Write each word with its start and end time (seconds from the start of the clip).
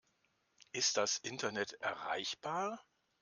Ist 0.71 0.97
das 0.97 1.19
Internet 1.19 1.73
erreichbar? 1.73 2.83